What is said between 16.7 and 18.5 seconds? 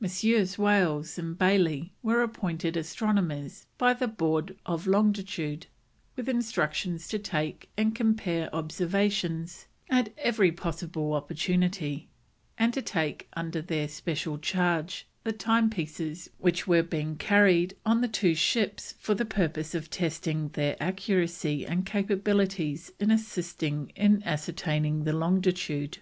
being carried on the two